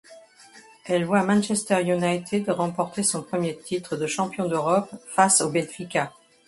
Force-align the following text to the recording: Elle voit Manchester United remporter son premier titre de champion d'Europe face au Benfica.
Elle 0.85 1.05
voit 1.05 1.21
Manchester 1.21 1.79
United 1.83 2.49
remporter 2.49 3.03
son 3.03 3.21
premier 3.21 3.55
titre 3.55 3.97
de 3.97 4.07
champion 4.07 4.47
d'Europe 4.49 4.89
face 5.13 5.41
au 5.41 5.51
Benfica. 5.51 6.11